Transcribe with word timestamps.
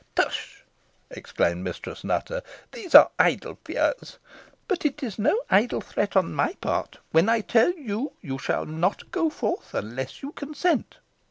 "Tush!" 0.15 0.63
exclaimed 1.11 1.63
Mistress 1.63 2.03
Nutter; 2.03 2.41
"these 2.71 2.95
are 2.95 3.11
idle 3.19 3.59
fears. 3.63 4.17
But 4.67 4.83
it 4.83 5.03
is 5.03 5.19
no 5.19 5.39
idle 5.51 5.79
threat 5.79 6.15
on 6.15 6.33
my 6.33 6.53
part, 6.59 6.97
when 7.11 7.29
I 7.29 7.41
tell 7.41 7.71
you 7.77 8.13
you 8.19 8.39
shall 8.39 8.65
not 8.65 9.11
go 9.11 9.29
forth 9.29 9.75
unless 9.75 10.23
you 10.23 10.31
consent." 10.31 10.97